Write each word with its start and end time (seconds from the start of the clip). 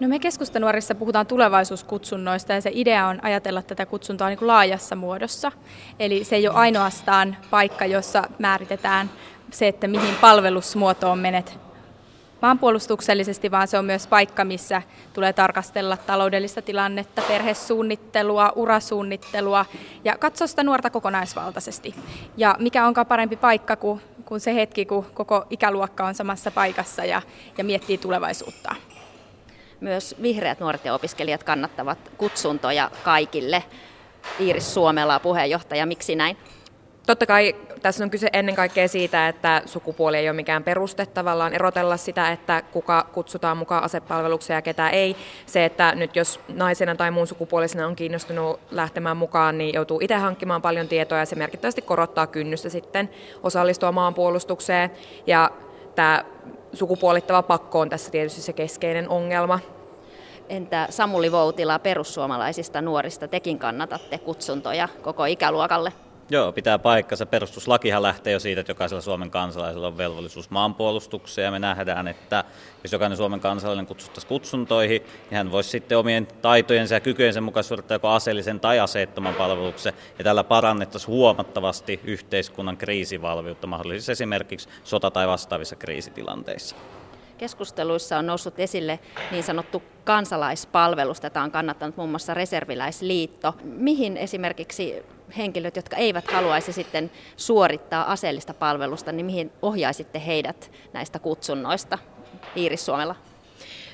No 0.00 0.08
me 0.08 0.18
keskustanuorissa 0.18 0.94
puhutaan 0.94 1.26
tulevaisuuskutsunnoista 1.26 2.52
ja 2.52 2.60
se 2.60 2.70
idea 2.72 3.06
on 3.06 3.24
ajatella 3.24 3.62
tätä 3.62 3.86
kutsuntoa 3.86 4.28
niin 4.28 4.38
kuin 4.38 4.46
laajassa 4.46 4.96
muodossa. 4.96 5.52
Eli 5.98 6.24
se 6.24 6.36
ei 6.36 6.48
ole 6.48 6.56
ainoastaan 6.56 7.36
paikka, 7.50 7.86
jossa 7.86 8.24
määritetään 8.38 9.10
se, 9.50 9.68
että 9.68 9.88
mihin 9.88 10.14
palvelusmuotoon 10.20 11.18
menet 11.18 11.58
maanpuolustuksellisesti, 12.42 13.50
vaan 13.50 13.68
se 13.68 13.78
on 13.78 13.84
myös 13.84 14.06
paikka, 14.06 14.44
missä 14.44 14.82
tulee 15.12 15.32
tarkastella 15.32 15.96
taloudellista 15.96 16.62
tilannetta, 16.62 17.22
perhesuunnittelua, 17.28 18.52
urasuunnittelua 18.56 19.66
ja 20.04 20.18
katsoa 20.18 20.46
sitä 20.46 20.62
nuorta 20.62 20.90
kokonaisvaltaisesti. 20.90 21.94
Ja 22.36 22.56
mikä 22.58 22.86
onkaan 22.86 23.06
parempi 23.06 23.36
paikka 23.36 23.76
kuin, 23.76 24.00
kuin 24.24 24.40
se 24.40 24.54
hetki, 24.54 24.86
kun 24.86 25.06
koko 25.14 25.46
ikäluokka 25.50 26.04
on 26.04 26.14
samassa 26.14 26.50
paikassa 26.50 27.04
ja, 27.04 27.22
ja 27.58 27.64
miettii 27.64 27.98
tulevaisuutta. 27.98 28.74
Myös 29.80 30.14
vihreät 30.22 30.60
nuoret 30.60 30.84
ja 30.84 30.94
opiskelijat 30.94 31.44
kannattavat 31.44 31.98
kutsuntoja 32.16 32.90
kaikille. 33.04 33.64
Iiris 34.40 34.74
Suomela 34.74 35.20
puheenjohtaja, 35.20 35.86
miksi 35.86 36.16
näin? 36.16 36.36
Totta 37.06 37.26
kai 37.26 37.56
tässä 37.82 38.04
on 38.04 38.10
kyse 38.10 38.28
ennen 38.32 38.54
kaikkea 38.54 38.88
siitä, 38.88 39.28
että 39.28 39.62
sukupuoli 39.66 40.16
ei 40.16 40.28
ole 40.28 40.36
mikään 40.36 40.64
peruste 40.64 41.06
tavallaan 41.06 41.54
erotella 41.54 41.96
sitä, 41.96 42.32
että 42.32 42.62
kuka 42.72 43.06
kutsutaan 43.12 43.56
mukaan 43.56 43.84
asepalvelukseen 43.84 44.54
ja 44.58 44.62
ketä 44.62 44.90
ei. 44.90 45.16
Se, 45.46 45.64
että 45.64 45.94
nyt 45.94 46.16
jos 46.16 46.40
naisena 46.48 46.94
tai 46.94 47.10
muun 47.10 47.26
sukupuolisena 47.26 47.86
on 47.86 47.96
kiinnostunut 47.96 48.60
lähtemään 48.70 49.16
mukaan, 49.16 49.58
niin 49.58 49.74
joutuu 49.74 50.00
itse 50.02 50.14
hankkimaan 50.14 50.62
paljon 50.62 50.88
tietoa 50.88 51.18
ja 51.18 51.26
se 51.26 51.36
merkittävästi 51.36 51.82
korottaa 51.82 52.26
kynnystä 52.26 52.68
sitten 52.68 53.10
osallistua 53.42 53.92
maanpuolustukseen. 53.92 54.90
Ja 55.26 55.50
tämä 55.98 56.24
sukupuolittava 56.72 57.42
pakko 57.42 57.80
on 57.80 57.88
tässä 57.88 58.10
tietysti 58.10 58.42
se 58.42 58.52
keskeinen 58.52 59.08
ongelma. 59.08 59.60
Entä 60.48 60.86
Samuli 60.90 61.32
Voutila 61.32 61.78
perussuomalaisista 61.78 62.82
nuorista, 62.82 63.28
tekin 63.28 63.58
kannatatte 63.58 64.18
kutsuntoja 64.18 64.88
koko 65.02 65.24
ikäluokalle? 65.24 65.92
Joo, 66.30 66.52
pitää 66.52 66.78
paikkansa. 66.78 67.26
Perustuslakihan 67.26 68.02
lähtee 68.02 68.32
jo 68.32 68.40
siitä, 68.40 68.60
että 68.60 68.70
jokaisella 68.70 69.00
Suomen 69.00 69.30
kansalaisella 69.30 69.86
on 69.86 69.98
velvollisuus 69.98 70.50
maanpuolustukseen 70.50 71.44
ja 71.44 71.50
me 71.50 71.58
nähdään, 71.58 72.08
että 72.08 72.44
jos 72.82 72.92
jokainen 72.92 73.16
Suomen 73.16 73.40
kansalainen 73.40 73.86
kutsuttaisiin 73.86 74.28
kutsuntoihin, 74.28 75.02
niin 75.02 75.36
hän 75.36 75.52
voisi 75.52 75.70
sitten 75.70 75.98
omien 75.98 76.26
taitojensa 76.26 76.94
ja 76.94 77.00
kykyjensä 77.00 77.40
mukaan 77.40 77.64
suorittaa 77.64 77.94
joko 77.94 78.08
aseellisen 78.08 78.60
tai 78.60 78.80
aseettoman 78.80 79.34
palveluksen 79.34 79.92
ja 80.18 80.24
tällä 80.24 80.44
parannettaisiin 80.44 81.08
huomattavasti 81.08 82.00
yhteiskunnan 82.04 82.76
kriisivalmiutta 82.76 83.66
mahdollisissa 83.66 84.12
esimerkiksi 84.12 84.68
sota- 84.84 85.10
tai 85.10 85.26
vastaavissa 85.28 85.76
kriisitilanteissa. 85.76 86.76
Keskusteluissa 87.38 88.18
on 88.18 88.26
noussut 88.26 88.58
esille 88.58 88.98
niin 89.30 89.44
sanottu 89.44 89.82
kansalaispalvelus. 90.04 91.20
Tätä 91.20 91.42
on 91.42 91.50
kannattanut 91.50 91.96
muun 91.96 92.10
muassa 92.10 92.34
Reserviläisliitto. 92.34 93.54
Mihin 93.64 94.16
esimerkiksi 94.16 95.02
henkilöt, 95.36 95.76
jotka 95.76 95.96
eivät 95.96 96.30
haluaisi 96.30 96.72
sitten 96.72 97.10
suorittaa 97.36 98.12
aseellista 98.12 98.54
palvelusta, 98.54 99.12
niin 99.12 99.26
mihin 99.26 99.52
ohjaisitte 99.62 100.22
heidät 100.26 100.70
näistä 100.92 101.18
kutsunnoista? 101.18 101.98
Iiris 102.56 102.86
Suomella. 102.86 103.14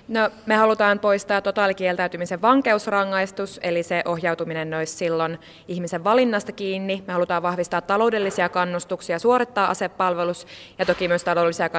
No, 0.08 0.30
me 0.46 0.56
halutaan 0.56 0.98
poistaa 0.98 1.40
totaalikieltäytymisen 1.40 2.42
vankeusrangaistus, 2.42 3.60
eli 3.62 3.82
se 3.82 4.02
ohjautuminen 4.04 4.74
olisi 4.74 4.96
silloin 4.96 5.38
ihmisen 5.68 6.04
valinnasta 6.04 6.52
kiinni. 6.52 7.04
Me 7.06 7.12
halutaan 7.12 7.42
vahvistaa 7.42 7.80
taloudellisia 7.80 8.48
kannustuksia 8.48 9.18
suorittaa 9.18 9.70
asepalvelus 9.70 10.46
ja 10.78 10.86
toki 10.86 11.08
myös 11.08 11.24
taloudellisia 11.24 11.70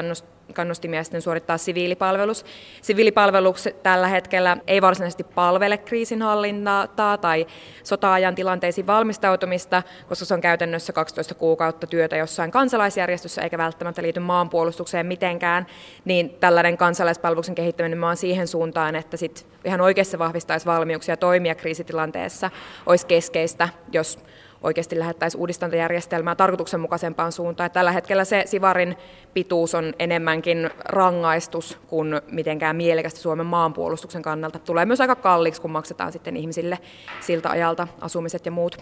kannustimia 0.54 1.04
sitten 1.04 1.22
suorittaa 1.22 1.58
siviilipalvelus. 1.58 2.46
Siviilipalvelus 2.82 3.70
tällä 3.84 4.08
hetkellä 4.08 4.58
ei 4.68 4.82
varsinaisesti 4.82 5.24
palvele 5.24 5.78
kriisinhallintaa 5.78 7.18
tai 7.18 7.48
sota-ajan 7.84 8.36
tilanteisiin 8.36 8.88
valmistautumista, 8.88 9.84
koska 10.08 10.26
se 10.26 10.34
on 10.34 10.42
käytännössä 10.42 10.94
12 10.94 11.36
kuukautta 11.36 11.88
työtä 11.88 12.18
jossain 12.18 12.52
kansalaisjärjestössä 12.52 13.42
eikä 13.42 13.58
välttämättä 13.58 14.02
liity 14.02 14.20
maanpuolustukseen 14.20 15.06
mitenkään, 15.06 15.66
niin 16.06 16.30
tällainen 16.30 16.78
kansalaispalveluksen 16.78 17.56
kehittäminen 17.56 17.98
nimenomaan 18.16 18.36
siihen 18.36 18.48
suuntaan, 18.48 18.96
että 18.96 19.18
sit 19.18 19.46
ihan 19.66 19.82
oikeassa 19.82 20.20
vahvistaisi 20.20 20.66
valmiuksia 20.66 21.18
toimia 21.18 21.56
kriisitilanteessa, 21.56 22.52
olisi 22.86 23.06
keskeistä, 23.08 23.70
jos 23.92 24.20
oikeasti 24.62 25.00
lähettäisiin 25.00 25.42
uudistantajärjestelmää 25.42 26.36
tarkoituksenmukaisempaan 26.36 27.32
suuntaan. 27.32 27.72
Tällä 27.72 27.92
hetkellä 27.92 28.26
se 28.26 28.44
Sivarin 28.46 28.96
pituus 29.34 29.76
on 29.76 29.94
enemmänkin 30.00 30.70
rangaistus 30.86 31.78
kuin 31.88 32.22
mitenkään 32.32 32.76
mielekästä 32.76 33.20
Suomen 33.20 33.46
maanpuolustuksen 33.46 34.22
kannalta. 34.22 34.60
Tulee 34.60 34.86
myös 34.86 35.02
aika 35.02 35.16
kalliiksi, 35.16 35.62
kun 35.62 35.72
maksetaan 35.72 36.12
sitten 36.12 36.38
ihmisille 36.38 36.80
siltä 37.22 37.50
ajalta 37.50 37.88
asumiset 38.02 38.46
ja 38.46 38.52
muut. 38.52 38.78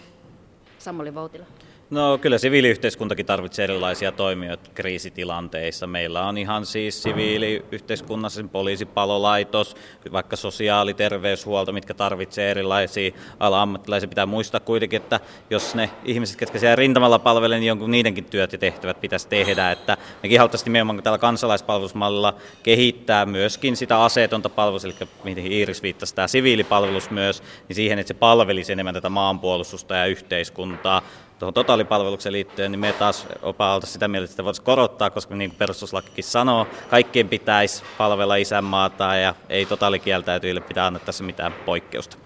Samuli 0.80 1.14
Voutila. 1.14 1.46
No 1.94 2.18
kyllä 2.18 2.38
siviiliyhteiskuntakin 2.38 3.26
tarvitsee 3.26 3.64
erilaisia 3.64 4.12
toimijoita 4.12 4.70
kriisitilanteissa. 4.74 5.88
Meillä 5.88 6.28
on 6.28 6.38
ihan 6.38 6.66
siis 6.66 7.04
siviiliyhteiskunnassa 7.04 8.44
poliisipalolaitos, 8.52 9.76
vaikka 10.12 10.36
sosiaali- 10.36 10.94
terveyshuolto, 10.94 11.72
mitkä 11.72 11.94
tarvitsee 11.94 12.52
erilaisia 12.52 13.12
ala-ammattilaisia. 13.40 14.10
Pitää 14.10 14.26
muistaa 14.26 14.60
kuitenkin, 14.60 15.02
että 15.02 15.20
jos 15.50 15.76
ne 15.76 15.90
ihmiset, 16.06 16.36
ketkä 16.38 16.60
siellä 16.60 16.76
rintamalla 16.76 17.20
palvelevat, 17.20 17.60
niin 17.60 17.68
jonkun 17.68 17.92
niidenkin 17.92 18.26
työt 18.26 18.52
ja 18.52 18.58
tehtävät 18.58 19.02
pitäisi 19.02 19.28
tehdä. 19.28 19.72
Että 19.72 19.98
mekin 20.24 20.40
haluttaisiin 20.40 20.66
nimenomaan 20.66 21.04
tällä 21.04 21.18
kansalaispalvelusmallilla 21.18 22.36
kehittää 22.64 23.26
myöskin 23.26 23.76
sitä 23.76 24.04
aseetonta 24.04 24.50
palvelusta, 24.50 24.88
eli 24.88 25.10
mihin 25.24 25.52
Iiris 25.52 25.84
viittasi, 25.84 26.16
tämä 26.16 26.28
siviilipalvelus 26.28 27.10
myös, 27.10 27.44
niin 27.68 27.76
siihen, 27.76 28.00
että 28.00 28.08
se 28.08 28.14
palvelisi 28.14 28.72
enemmän 28.72 28.94
tätä 28.94 29.10
maanpuolustusta 29.10 29.96
ja 29.96 30.06
yhteiskuntaa 30.06 31.02
tuohon 31.40 31.54
totaalipalvelukseen 31.54 32.34
liittyen, 32.34 32.72
niin 32.72 32.80
me 32.80 32.94
taas 32.94 33.28
opaalta 33.42 33.88
sitä 33.88 34.08
mieltä, 34.08 34.32
että 34.32 34.44
voisi 34.44 34.62
korottaa, 34.62 35.10
koska 35.10 35.36
niin 35.36 35.50
kuin 35.50 35.58
perustuslakikin 35.58 36.24
sanoo, 36.24 36.68
kaikkien 36.90 37.30
pitäisi 37.30 37.84
palvella 37.98 38.36
isänmaata 38.36 39.16
ja 39.16 39.36
ei 39.50 39.66
totaalikieltäytyjille 39.66 40.62
pitää 40.62 40.86
antaa 40.86 41.06
tässä 41.06 41.24
mitään 41.24 41.54
poikkeusta. 41.54 42.18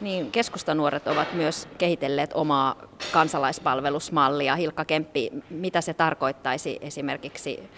Niin, 0.00 0.32
keskustanuoret 0.32 1.08
ovat 1.08 1.32
myös 1.32 1.68
kehitelleet 1.78 2.30
omaa 2.34 2.76
kansalaispalvelusmallia. 3.12 4.56
Hilkka 4.56 4.84
Kemppi, 4.84 5.30
mitä 5.50 5.80
se 5.80 5.94
tarkoittaisi 5.94 6.78
esimerkiksi 6.80 7.70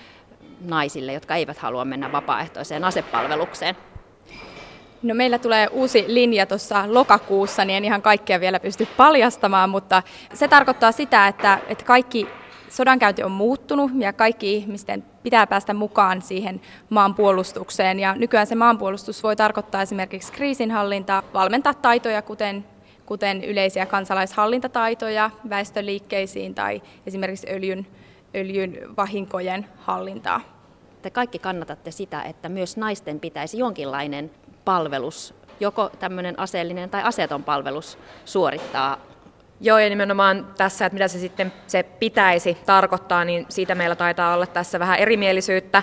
naisille, 0.60 1.12
jotka 1.12 1.34
eivät 1.34 1.58
halua 1.58 1.84
mennä 1.84 2.12
vapaaehtoiseen 2.12 2.84
asepalvelukseen? 2.84 3.76
No 5.02 5.14
meillä 5.14 5.38
tulee 5.38 5.68
uusi 5.72 6.04
linja 6.08 6.46
tuossa 6.46 6.84
lokakuussa, 6.86 7.64
niin 7.64 7.76
en 7.76 7.84
ihan 7.84 8.02
kaikkea 8.02 8.40
vielä 8.40 8.60
pysty 8.60 8.88
paljastamaan, 8.96 9.70
mutta 9.70 10.02
se 10.34 10.48
tarkoittaa 10.48 10.92
sitä, 10.92 11.28
että, 11.28 11.58
että 11.68 11.84
kaikki 11.84 12.26
sodankäynti 12.68 13.22
on 13.22 13.30
muuttunut 13.30 13.90
ja 13.98 14.12
kaikki 14.12 14.54
ihmisten 14.54 15.04
pitää 15.22 15.46
päästä 15.46 15.74
mukaan 15.74 16.22
siihen 16.22 16.60
maanpuolustukseen. 16.90 18.00
Ja 18.00 18.14
nykyään 18.14 18.46
se 18.46 18.54
maanpuolustus 18.54 19.22
voi 19.22 19.36
tarkoittaa 19.36 19.82
esimerkiksi 19.82 20.32
kriisinhallintaa, 20.32 21.22
valmentaa 21.34 21.74
taitoja, 21.74 22.22
kuten, 22.22 22.64
kuten 23.06 23.44
yleisiä 23.44 23.86
kansalaishallintataitoja 23.86 25.30
väestöliikkeisiin 25.48 26.54
tai 26.54 26.82
esimerkiksi 27.06 27.46
öljyn, 27.50 27.86
öljyn 28.34 28.78
vahinkojen 28.96 29.66
hallintaa. 29.76 30.40
Te 31.02 31.10
kaikki 31.10 31.38
kannatatte 31.38 31.90
sitä, 31.90 32.22
että 32.22 32.48
myös 32.48 32.76
naisten 32.76 33.20
pitäisi 33.20 33.58
jonkinlainen 33.58 34.30
palvelus, 34.64 35.34
joko 35.60 35.90
tämmöinen 35.98 36.38
aseellinen 36.38 36.90
tai 36.90 37.02
aseeton 37.02 37.44
palvelus 37.44 37.98
suorittaa 38.24 38.98
Joo, 39.64 39.78
ja 39.78 39.88
nimenomaan 39.88 40.46
tässä, 40.56 40.86
että 40.86 40.94
mitä 40.94 41.08
se 41.08 41.18
sitten 41.18 41.52
se 41.66 41.82
pitäisi 41.82 42.58
tarkoittaa, 42.66 43.24
niin 43.24 43.46
siitä 43.48 43.74
meillä 43.74 43.96
taitaa 43.96 44.34
olla 44.34 44.46
tässä 44.46 44.78
vähän 44.78 44.98
erimielisyyttä. 44.98 45.82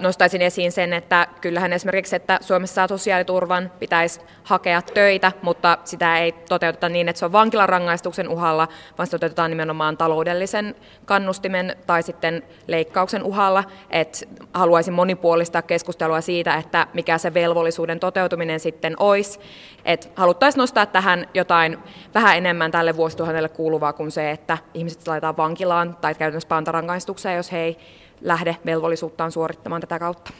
Nostaisin 0.00 0.42
esiin 0.42 0.72
sen, 0.72 0.92
että 0.92 1.26
kyllähän 1.40 1.72
esimerkiksi, 1.72 2.16
että 2.16 2.38
Suomessa 2.40 2.86
sosiaaliturvan, 2.86 3.72
pitäisi 3.78 4.20
hakea 4.42 4.82
töitä, 4.82 5.32
mutta 5.42 5.78
sitä 5.84 6.18
ei 6.18 6.32
toteuteta 6.32 6.88
niin, 6.88 7.08
että 7.08 7.18
se 7.18 7.24
on 7.24 7.32
vankilarangaistuksen 7.32 8.28
uhalla, 8.28 8.68
vaan 8.98 9.06
se 9.06 9.10
toteutetaan 9.10 9.50
nimenomaan 9.50 9.96
taloudellisen 9.96 10.74
kannustimen 11.04 11.76
tai 11.86 12.02
sitten 12.02 12.42
leikkauksen 12.66 13.22
uhalla. 13.22 13.64
Että 13.90 14.18
haluaisin 14.54 14.94
monipuolistaa 14.94 15.62
keskustelua 15.62 16.20
siitä, 16.20 16.54
että 16.54 16.86
mikä 16.94 17.18
se 17.18 17.34
velvollisuuden 17.34 18.00
toteutuminen 18.00 18.60
sitten 18.60 18.94
olisi. 18.98 19.40
Että 19.84 20.08
haluttaisiin 20.16 20.60
nostaa 20.60 20.86
tähän 20.86 21.26
jotain 21.34 21.78
vähän 22.14 22.36
enemmän 22.36 22.70
tälle 22.70 22.96
vuosille 22.96 23.09
vuosituhannelle 23.10 23.48
kuuluvaa 23.48 23.92
kuin 23.92 24.10
se, 24.10 24.30
että 24.30 24.58
ihmiset 24.74 25.08
laitetaan 25.08 25.36
vankilaan 25.36 25.96
tai 26.00 26.14
käytännössä 26.14 26.48
pantarangaistukseen, 26.48 27.36
jos 27.36 27.52
he 27.52 27.58
ei 27.58 27.78
lähde 28.20 28.56
velvollisuuttaan 28.66 29.32
suorittamaan 29.32 29.80
tätä 29.80 29.98
kautta. 29.98 30.30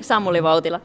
Samuli 0.00 0.42
Vautila. 0.42 0.80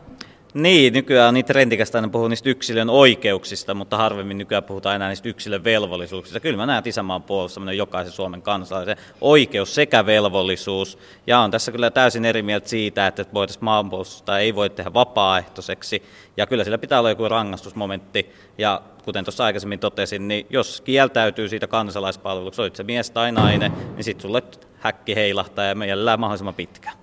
Niin, 0.54 0.94
nykyään 0.94 1.28
on 1.28 1.34
niin 1.34 1.46
trendikästä 1.46 1.98
aina 1.98 2.08
puhua 2.08 2.30
niistä 2.30 2.50
yksilön 2.50 2.90
oikeuksista, 2.90 3.74
mutta 3.74 3.98
harvemmin 3.98 4.38
nykyään 4.38 4.64
puhutaan 4.64 4.96
enää 4.96 5.10
niistä 5.10 5.30
yksilön 5.30 5.64
velvollisuuksista. 5.64 6.40
Kyllä 6.40 6.58
mä 6.58 6.66
näen, 6.66 6.80
että 6.80 6.90
isänmaan 6.90 7.24
puolustaminen 7.24 7.78
jokaisen 7.78 8.14
Suomen 8.14 8.42
kansalaisen 8.42 8.98
oikeus 9.22 9.76
sekä 9.76 10.06
velvollisuus. 10.06 10.98
Ja 11.28 11.40
on 11.40 11.52
tässä 11.52 11.72
kyllä 11.72 11.92
täysin 11.92 12.26
eri 12.26 12.42
mieltä 12.42 12.70
siitä, 12.70 13.08
että 13.08 13.26
voitaisiin 13.34 13.66
maanpuolustusta 13.66 14.40
ei 14.40 14.56
voi 14.56 14.70
tehdä 14.70 14.94
vapaaehtoiseksi. 14.94 16.04
Ja 16.38 16.48
kyllä 16.48 16.64
sillä 16.64 16.78
pitää 16.78 17.00
olla 17.00 17.10
joku 17.10 17.30
rangaistusmomentti. 17.30 18.34
Ja 18.58 18.82
kuten 19.06 19.26
tuossa 19.26 19.46
aikaisemmin 19.46 19.80
totesin, 19.80 20.28
niin 20.28 20.46
jos 20.50 20.82
kieltäytyy 20.82 21.50
siitä 21.50 21.68
kansalaispalveluksesta, 21.68 22.62
olit 22.62 22.76
se 22.76 22.84
mies 22.84 23.12
tai 23.12 23.32
nainen, 23.32 23.74
niin 23.96 24.04
sitten 24.04 24.22
sulle 24.22 24.44
häkki 24.80 25.16
heilahtaa 25.16 25.66
ja 25.66 25.76
meidän 25.76 26.00
mahdollisimman 26.18 26.54
pitkään. 26.54 26.96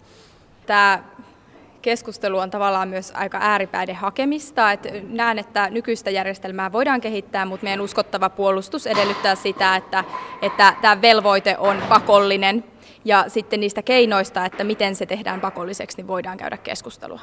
Tämä 0.67 1.05
keskustelu 1.85 2.39
on 2.39 2.51
tavallaan 2.51 2.89
myös 2.89 3.13
aika 3.15 3.39
ääripäiden 3.41 3.97
hakemista. 3.97 4.73
Et 4.73 4.89
näen, 5.09 5.39
että 5.39 5.71
nykyistä 5.71 6.11
järjestelmää 6.11 6.73
voidaan 6.73 7.01
kehittää, 7.01 7.45
mutta 7.45 7.65
meidän 7.65 7.81
uskottava 7.81 8.31
puolustus 8.31 8.87
edellyttää 8.87 9.35
sitä, 9.35 9.77
että, 9.77 10.05
että 10.43 10.75
tämä 10.83 11.03
velvoite 11.03 11.57
on 11.59 11.83
pakollinen 11.89 12.65
ja 13.05 13.25
sitten 13.29 13.61
niistä 13.61 13.83
keinoista, 13.83 14.47
että 14.47 14.65
miten 14.65 14.95
se 14.95 15.07
tehdään 15.07 15.41
pakolliseksi, 15.41 15.97
niin 15.97 16.09
voidaan 16.09 16.37
käydä 16.37 16.57
keskustelua. 16.57 17.21